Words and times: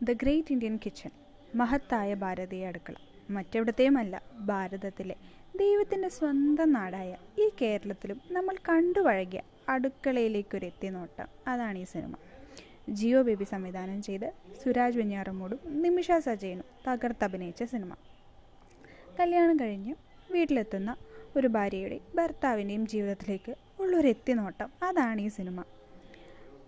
The 0.00 0.12
great 0.12 0.52
Indian 0.52 0.76
kitchen 0.76 1.12
മഹത്തായ 1.54 2.14
ഭാരതീയ 2.14 2.66
അടുക്കള. 2.66 2.96
മറ്റെവിടത്തെയുമല്ല 3.30 4.14
ഭാരതത്തിലെ 4.40 5.16
ദൈവത്തിന്റെ 5.56 6.08
സ്വന്തം 6.08 6.72
നാടായ 6.72 7.10
ഈ 7.38 7.50
കേരളത്തിലും 7.60 8.20
നമ്മൾ 8.32 8.56
കണ്ടു 8.68 9.00
വഴകിയ 9.00 9.40
അടുക്കളയിലേക്കൊരു 9.68 10.66
എത്തിനോട്ടം 10.66 11.28
അതാണ് 11.48 11.78
ഈ 11.78 11.84
സിനിമ. 11.84 12.14
ജിയോ 12.90 13.22
ബേബി 13.22 13.44
സംവിധാനം 13.44 14.02
ചെയ്ത് 14.02 14.28
സുരാജ് 14.62 14.98
വെഞ്ഞാറമ്മൂടും 14.98 15.58
നിമിഷ 15.82 16.10
സജയനും 16.18 16.64
തകർത്തഭിനയിച്ച 16.88 17.62
സിനിമ. 17.62 17.92
കല്യാണം 19.20 19.56
കഴിഞ്ഞ് 19.56 19.94
വീട്ടിലെത്തുന്ന 20.32 20.90
ഒരു 21.36 21.48
ഭാര്യയുടെ 21.48 22.00
ഭർത്താവിന്റെയും 22.14 22.86
ജീവിതത്തിലേക്ക് 22.86 23.52
ഉള്ളൊരു 23.80 24.08
എത്തിനോട്ടം 24.08 24.70
അതാണ് 24.82 25.20
ഈ 25.20 25.28
സിനിമ. 25.28 25.58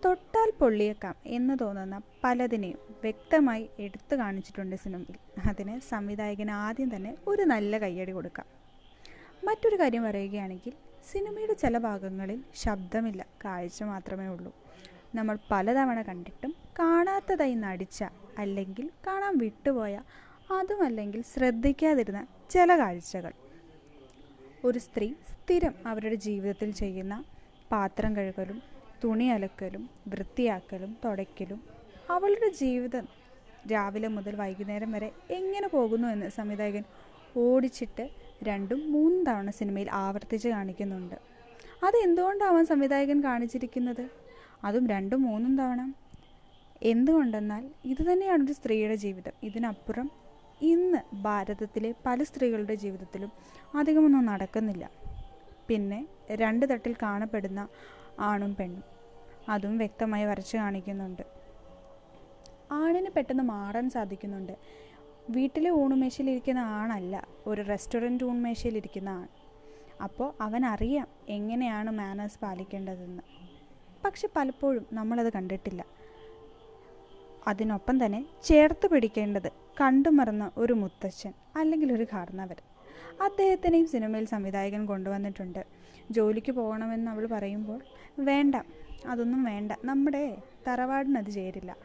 തൊട്ടാൽ 0.05 0.51
പൊള്ളിയേക്കാം 0.59 1.15
എന്ന് 1.25 1.57
തോന്നുന്ന 1.61 2.01
പലതിനെയും 2.23 2.79
വ്യക്തമായി 3.01 3.69
എടുത്തു 3.79 4.15
കാണിച്ചിട്ടുണ്ട് 4.15 4.75
സിനിമയിൽ. 4.75 5.17
അതിന് 5.49 5.79
സംവിധായകന് 5.79 6.51
ആദ്യം 6.51 6.95
തന്നെ 6.95 7.17
ഒരു 7.27 7.43
നല്ല 7.43 7.77
കയ്യടി 7.77 8.11
കൊടുക്കാം. 8.11 8.45
മറ്റൊരു 9.43 9.79
കാര്യം 9.79 10.03
പറയുകയാണെങ്കിൽ 10.03 10.73
സിനിമയുടെ 11.11 11.53
ചില 11.53 11.77
ഭാഗങ്ങളിൽ 11.77 12.43
ശബ്ദമില്ല 12.55 13.25
കാഴ്ച 13.45 13.83
മാത്രമേ 13.83 14.27
ഉള്ളൂ. 14.27 14.55
നമ്മൾ 15.15 15.37
പലതവണ 15.51 16.01
കണ്ടിട്ടും 16.01 16.55
കാണാത്തതായി 16.79 17.53
നടിച്ച 17.53 18.03
അല്ലെങ്കിൽ 18.37 18.89
കാണാൻ 19.07 19.37
വിട്ടുപോയ 19.37 20.01
അതുമല്ലെങ്കിൽ 20.51 21.21
ശ്രദ്ധിക്കാതിരുന്ന 21.21 22.27
ചില 22.49 22.77
കാഴ്ചകൾ. 22.77 23.33
ഒരു 24.65 24.79
സ്ത്രീ 24.79 25.13
സ്ഥിരം 25.13 25.75
അവരുടെ 25.85 26.15
ജീവിതത്തിൽ 26.15 26.71
ചെയ്യുന്ന 26.71 27.23
പാത്രം 27.71 28.15
കഴുകലും 28.15 28.80
തുണി 29.03 29.23
അലക്കലും 29.23 29.89
വൃത്തിയാക്കലും 30.07 30.97
തുടയ്ക്കലും. 31.05 31.63
അവളുടെ 32.09 32.49
ജീവിതം 32.49 33.07
രാവിലെ 33.71 34.07
മുതൽ 34.07 34.35
വൈകുന്നേരം 34.35 34.91
വരെ 34.91 35.11
എങ്ങനെ 35.29 35.67
പോകുന്നു 35.67 36.07
എന്ന് 36.07 36.29
സംവിധായകൻ 36.29 36.83
ഓടിച്ചിട്ട് 37.37 38.09
രണ്ടും 38.43 38.91
മൂന്ന് 38.91 39.25
തവണ 39.25 39.49
സിനിമയിൽ 39.49 39.91
ആവർത്തിച്ച് 39.91 40.49
കാണിക്കുന്നുണ്ട്. 40.49 41.15
അത് 41.83 41.95
എന്തുകൊണ്ടാവാൻ 42.03 42.65
സംവിധായകൻ 42.65 43.23
കാണിച്ചിരിക്കുന്നത്? 43.23 44.09
അതും 44.63 44.87
രണ്ടും 44.87 45.21
മൂന്നും 45.21 45.57
തവണ. 45.57 45.93
എന്തുകൊണ്ടെന്നാൽ 46.81 47.69
ഇത് 47.85 48.13
തന്നെയാണ് 48.13 48.45
ഒരു 48.45 48.53
സ്ത്രീയുടെ 48.53 48.95
ജീവിതം. 48.95 49.31
ഇതിനപ്പുറം 49.43 50.11
ഇന്ന് 50.61 50.97
ഭാരതത്തിലെ 51.13 51.93
പല 52.05 52.23
സ്ത്രീകളുടെ 52.23 52.75
ജീവിതത്തിലും 52.75 53.31
അധികമൊന്നും 53.75 54.25
നടക്കുന്നില്ല. 54.25 54.89
പിന്നെ 55.67 56.07
രണ്ട് 56.31 56.69
തട്ടിൽ 56.69 56.95
കാണപ്പെടുന്ന 57.01 57.67
ആണും 58.19 58.55
പെണ്ണും. 58.55 58.90
അതും 59.51 59.77
വ്യക്തമായി 59.77 60.25
വരച്ച് 60.25 60.57
കാണിക്കുന്നുണ്ട്. 60.57 61.23
ആണിന് 62.71 63.09
പെട്ടെന്ന് 63.15 63.43
മാറാൻ 63.43 63.89
സാധിക്കുന്നുണ്ട്. 63.89 64.53
വീട്ടിലെ 65.29 65.69
ഊണുമേശയിലിരിക്കുന്ന 65.69 66.59
ആണല്ല 66.59 67.15
ഒരു 67.47 67.61
റെസ്റ്റോറന്റ് 67.61 68.23
ഊൺമേശയിലിരിക്കുന്ന 68.23 69.09
ആൺ. 69.09 69.27
അപ്പോൾ 70.03 70.29
അവൻ 70.41 70.65
അറിയാം 70.65 71.07
എങ്ങനെയാണ് 71.29 71.89
മാനേഴ്സ് 71.89 72.39
പാലിക്കേണ്ടതെന്ന്. 72.39 73.23
പക്ഷെ 74.05 74.27
പലപ്പോഴും 74.35 74.85
നമ്മളത് 74.93 75.33
കണ്ടിട്ടില്ല. 75.33 75.85
അതിനൊപ്പം 77.47 78.05
തന്നെ 78.05 78.25
ചേർത്ത് 78.43 78.87
പിടിക്കേണ്ടത് 78.87 79.49
കണ്ടുമറന്ന 79.81 80.51
ഒരു 80.57 80.73
മുത്തച്ഛൻ 80.73 81.33
അല്ലെങ്കിൽ 81.55 81.93
ഒരു 81.93 82.03
കാരണവർ 82.03 82.59
അദ്ദേഹത്തിനെയും 83.21 83.87
സിനിമയിൽ 83.87 84.25
സംവിധായകൻ 84.25 84.85
കൊണ്ടുവന്നിട്ടുണ്ട്. 84.85 85.65
ജോലിക്ക് 86.11 86.51
പോകണമെന്ന് 86.51 87.11
അവൾ 87.11 87.25
പറയുമ്പോൾ 87.25 87.81
വേണ്ട 88.19 88.55
അതൊന്നും 89.07 89.43
വേണ്ട. 89.43 89.71
നമ്മുടെ 89.85 90.37
തറവാടിനത് 90.67 91.31
ചേരില്ല. 91.31 91.77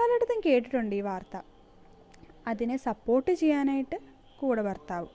പലയിടത്തും 0.00 0.42
കേട്ടിട്ടുണ്ട് 0.46 0.96
ഈ 0.96 1.00
വാർത്ത. 1.00 1.42
അതിനെ 2.46 2.76
സപ്പോർട്ട് 2.76 3.34
ചെയ്യാനായിട്ട് 3.34 3.96
കൂടെ 4.40 4.62
ഭർത്താവ്. 4.62 5.06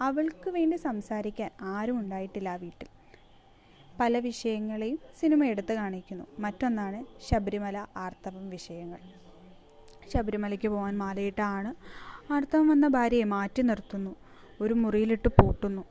അവൾക്ക് 0.00 0.50
വേണ്ടി 0.50 0.76
സംസാരിക്കാൻ 0.76 1.50
ആരും 1.60 1.98
ഉണ്ടായിട്ടില്ല 2.00 2.48
ആ 2.48 2.56
വീട്ടിൽ. 2.56 2.88
പല 4.00 4.18
വിഷയങ്ങളെയും 4.18 4.98
സിനിമ 5.20 5.44
എടുത്തു 5.44 5.74
കാണിക്കുന്നു. 5.74 6.24
മറ്റൊന്നാണ് 6.38 7.04
ശബരിമല 7.28 7.86
ആർത്തവം 7.96 8.50
വിഷയങ്ങൾ. 8.50 8.98
ശബരിമലയ്ക്ക് 10.14 10.68
പോകാൻ 10.68 10.98
മാലയിട്ടാണ് 10.98 11.74
ആർത്തവം 12.32 12.68
വന്ന 12.68 12.88
ഭാര്യയെ 12.88 13.24
മാറ്റി 13.24 13.62
നിർത്തുന്നു. 13.62 14.16
ഒരു 14.60 14.74
മുറിയിലിട്ട് 14.74 15.28
പൂട്ടുന്നു. 15.28 15.84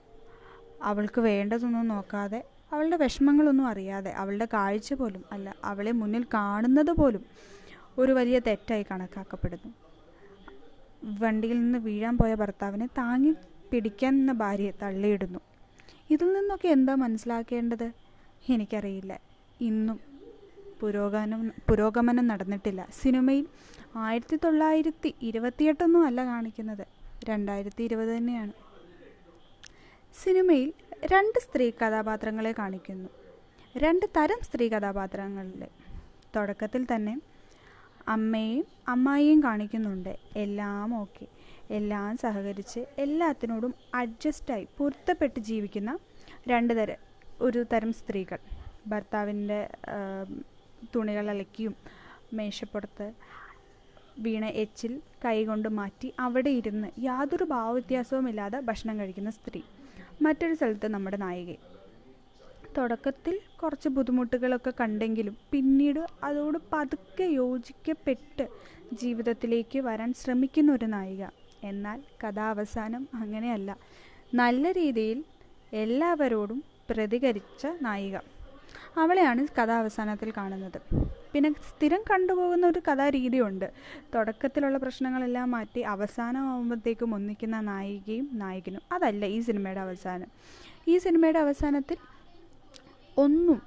അവൾക്ക് 0.82 1.22
വേണ്ടതൊന്നും 1.22 1.88
നോക്കാതെ 1.88 2.44
അവളുടെ 2.74 2.98
വിഷമങ്ങളൊന്നും 2.98 3.68
അറിയാതെ 3.68 4.12
അവളുടെ 4.12 4.48
കാഴ്ച 4.54 4.94
പോലും 4.94 5.24
അല്ല 5.32 5.56
അവളെ 5.64 5.92
മുന്നിൽ 5.92 6.26
കാണുന്നത് 6.34 6.92
പോലും 6.92 7.26
ഒരു 7.98 8.12
വലിയ 8.12 8.40
തെറ്റായി 8.40 8.86
കണക്കാക്കപ്പെടുന്നു. 8.92 9.74
വണ്ടിയിൽ 11.20 11.58
നിന്ന് 11.60 11.80
വീഴാൻ 11.80 12.18
പോയ 12.18 12.34
ഭർത്താവിനെ 12.34 12.86
താങ്ങി 12.86 13.34
പിടിക്കാൻ 13.72 14.18
നിന്ന 14.18 14.32
ഭാര്യയെ 14.32 14.74
തള്ളിയിടുന്നു. 14.82 15.40
ഇതിൽ 16.10 16.34
നിന്നൊക്കെ 16.34 16.68
എന്താ 16.68 16.96
മനസ്സിലാക്കേണ്ടത്? 16.96 17.92
എനിക്കറിയില്ല. 18.50 19.20
ഇന്നും 19.62 20.00
പുരോഗമനം 20.82 21.52
പുരോഗമനം 21.70 22.28
നടന്നിട്ടില്ല. 22.28 22.88
സിനിമയിൽ 23.02 23.46
ആയിരത്തി 23.96 24.36
തൊള്ളായിരത്തി 24.36 25.14
ഇരുപത്തിയെട്ടൊന്നും 25.22 26.06
അല്ല 26.06 26.26
കാണിക്കുന്നത്. 26.26 26.95
രണ്ടായിരത്തി 27.30 27.84
ഇരുപത് 27.84 28.18
തന്നെയാണ്. 28.18 28.54
സിനിമയിൽ 30.24 30.70
രണ്ട് 31.14 31.40
സ്ത്രീ 31.46 31.72
കഥാപാത്രങ്ങളെ 31.82 32.52
കാണിക്കുന്നു. 32.60 33.10
രണ്ട് 33.78 34.06
തരം 34.18 34.40
സ്ത്രീ 34.44 34.70
കഥാപാത്രങ്ങളിലെ. 34.70 35.70
തുടക്കത്തിൽ 36.36 36.84
തന്നെ 36.96 37.14
അമ്മയെയും 38.08 38.66
അമ്മായിയും 38.88 39.44
കാണിക്കുന്നുണ്ട്. 39.44 40.18
എല്ലാം 40.36 41.02
ഓക്കെ. 41.02 41.26
എല്ലാം 41.70 42.18
സഹകരിച്ച് 42.18 42.82
എല്ലാത്തിനോടും 42.98 43.74
അഡ്ജസ്റ്റായി 43.94 44.68
പൊരുത്തപ്പെട്ട് 44.78 45.40
ജീവിക്കുന്ന 45.40 45.92
രണ്ട് 46.48 46.74
തര 46.80 46.92
ഒരു 47.42 47.66
തരം 47.74 47.94
സ്ത്രീകൾ. 47.94 48.40
ഭർത്താവിന്റെ 48.88 49.60
തുണികൾ 50.96 51.30
അലക്കിയും 51.30 51.76
മേശപ്പുറത്ത് 52.34 53.08
വീണ 54.20 54.46
എച്ചിൽ 54.46 55.02
കൈകൊണ്ട് 55.26 55.70
മാറ്റി 55.70 56.14
അവിടെ 56.20 56.50
ഇരുന്ന് 56.50 56.88
യാതൊരു 57.00 57.44
ഭാവവ്യത്യാസവുമില്ലാതെ 57.44 58.60
ഭക്ഷണം 58.60 59.00
കഴിക്കുന്ന 59.00 59.30
സ്ത്രീ. 59.30 59.62
മറ്റൊരു 60.22 60.54
സ്ഥലത്ത് 60.54 60.88
നമ്മുടെ 60.88 61.18
നായിക. 61.18 61.56
തുടക്കത്തിൽ 62.78 63.40
കുറച്ച് 63.64 63.90
ബുദ്ധിമുട്ടുകളൊക്കെ 63.90 64.74
കണ്ടെങ്കിലും 64.80 65.38
പിന്നീട് 65.52 66.08
അതോട് 66.24 66.58
പതുക്കെ 66.74 67.24
യോജിക്കപ്പെട്ട് 67.24 68.48
ജീവിതത്തിലേക്ക് 68.94 69.80
വരാൻ 69.80 70.14
ശ്രമിക്കുന്ന 70.14 70.72
ഒരു 70.72 70.86
നായിക. 70.86 71.26
എന്നാൽ 71.64 72.04
കഥാവസാനം 72.24 73.08
അങ്ങനെയല്ല. 73.14 73.78
നല്ല 74.34 74.72
രീതിയിൽ 74.72 75.24
എല്ലാവരോടും 75.74 76.64
പ്രതികരിച്ച 76.90 77.68
നായിക. 77.82 78.18
അവളെയാണ് 78.98 79.48
കഥാവസാനത്തിൽ 79.58 80.32
കാണുന്നത്. 80.38 80.80
പിന്നെ 81.34 81.50
സ്ഥിരം 81.70 82.02
കണ്ടുപോകുന്ന 82.12 82.68
ഒരു 82.68 82.82
കഥാരീതിയുണ്ട്. 82.88 83.72
തുടക്കത്തിലുള്ള 84.16 84.78
പ്രശ്നങ്ങളെല്ലാം 84.78 85.52
മാറ്റി 85.52 85.80
അവസാനമാകുമ്പോഴത്തേക്കും 85.80 87.16
ഒന്നിക്കുന്ന 87.16 87.60
നായികയും 87.60 88.30
നായകനും. 88.34 88.82
അതല്ല 88.92 89.26
ഈ 89.26 89.40
സിനിമയുടെ 89.40 89.80
അവസാനം. 89.80 90.30
ഈ 90.88 90.98
സിനിമയുടെ 90.98 91.40
അവസാനത്തിൽ 91.40 91.98
ഒന്നും 93.18 93.62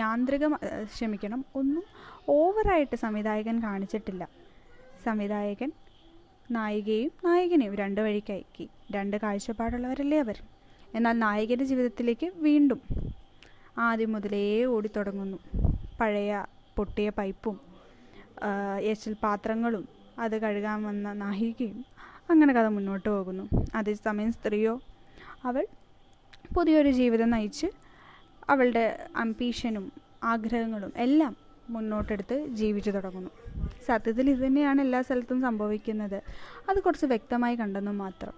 യാന്ത്രിക 0.00 0.48
ക്ഷമിക്കണം 0.94 1.44
ഒന്നും 1.54 1.84
ഓവറായിട്ട് 2.28 2.96
സംവിധായകൻ 2.96 3.62
കാണിച്ചിട്ടില്ല. 3.62 4.28
സംവിധായകൻ 5.04 5.70
നായികയും 6.50 7.10
നായകനെയും 7.24 7.74
രണ്ട് 7.74 8.00
വഴിക്കയക്കി 8.00 8.68
രണ്ട് 8.96 9.16
കാഴ്ചപ്പാടുള്ളവരല്ലേ 9.16 10.18
അവർ. 10.18 10.38
എന്നാൽ 10.94 11.12
നായകന്റെ 11.18 11.64
ജീവിതത്തിലേക്ക് 11.64 12.26
വീണ്ടും 12.36 12.80
ആദ്യം 13.78 14.12
മുതലേ 14.12 14.64
ഓടിത്തുടങ്ങുന്നു 14.64 15.38
പഴയ 16.00 16.44
പൊട്ടിയ 16.76 17.08
പൈപ്പും 17.08 17.60
എച്ചിൽ 18.80 19.14
പാത്രങ്ങളും 19.22 19.88
അത് 20.18 20.38
കഴുകാൻ 20.38 20.82
വന്ന 20.82 21.12
നായികയും 21.12 21.84
അങ്ങനെ 22.30 22.54
കഥ 22.54 22.66
മുന്നോട്ട് 22.66 23.08
പോകുന്നു. 23.08 23.44
അതേസമയം 23.74 24.32
സ്ത്രീയോ 24.32 24.80
അവൾ 25.44 25.66
പുതിയൊരു 26.56 26.90
ജീവിതം 26.90 27.30
നയിച്ച് 27.30 27.68
അവളുടെ 28.48 29.08
അംബീഷനും 29.16 29.92
ആഗ്രഹങ്ങളും 30.24 30.92
എല്ലാം 30.96 31.36
മുന്നോട്ടെടുത്ത് 31.70 32.46
ജീവിച്ചു 32.46 32.90
തുടങ്ങുന്നു. 32.90 33.30
സത്യത്തിൽ 33.86 34.30
ഇത് 34.30 34.46
തന്നെയാണ് 34.46 34.80
എല്ലാ 34.80 35.00
സ്ഥലത്തും 35.02 35.40
സംഭവിക്കുന്നത്. 35.40 36.22
അത് 36.70 36.80
കുറച്ച് 36.80 37.06
വ്യക്തമായി 37.06 37.56
കണ്ടെന്നു 37.56 37.90
മാത്രം. 37.90 38.34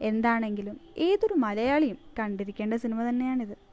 എന്താണെങ്കിലും 0.00 0.80
ഏതൊരു 0.98 1.34
മലയാളിയും 1.34 1.98
കണ്ടിരിക്കേണ്ട 2.18 2.74
സിനിമ 2.74 3.08
തന്നെയാണിത്. 3.08 3.69